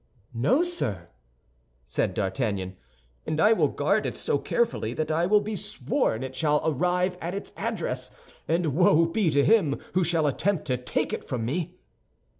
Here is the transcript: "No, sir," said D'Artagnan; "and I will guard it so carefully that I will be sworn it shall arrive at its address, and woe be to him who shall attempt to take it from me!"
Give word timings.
"No, 0.33 0.63
sir," 0.63 1.09
said 1.85 2.15
D'Artagnan; 2.15 2.75
"and 3.27 3.39
I 3.39 3.53
will 3.53 3.67
guard 3.67 4.07
it 4.07 4.17
so 4.17 4.39
carefully 4.39 4.95
that 4.95 5.11
I 5.11 5.27
will 5.27 5.41
be 5.41 5.55
sworn 5.55 6.23
it 6.23 6.35
shall 6.35 6.59
arrive 6.67 7.19
at 7.21 7.35
its 7.35 7.51
address, 7.55 8.09
and 8.47 8.73
woe 8.73 9.05
be 9.05 9.29
to 9.29 9.45
him 9.45 9.79
who 9.93 10.03
shall 10.03 10.25
attempt 10.25 10.65
to 10.65 10.77
take 10.77 11.13
it 11.13 11.25
from 11.25 11.45
me!" 11.45 11.75